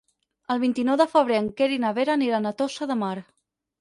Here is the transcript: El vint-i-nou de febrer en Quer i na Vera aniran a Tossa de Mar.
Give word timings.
El 0.53 0.61
vint-i-nou 0.61 0.97
de 1.01 1.07
febrer 1.11 1.37
en 1.41 1.49
Quer 1.59 1.69
i 1.75 1.79
na 1.85 1.93
Vera 1.99 2.17
aniran 2.21 2.51
a 2.53 2.57
Tossa 2.63 2.89
de 2.93 2.99
Mar. 3.03 3.15